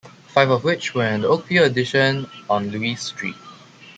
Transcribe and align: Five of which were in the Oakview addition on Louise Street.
Five 0.29 0.49
of 0.49 0.63
which 0.63 0.95
were 0.95 1.05
in 1.05 1.21
the 1.21 1.27
Oakview 1.27 1.63
addition 1.63 2.27
on 2.49 2.69
Louise 2.71 3.03
Street. 3.03 3.35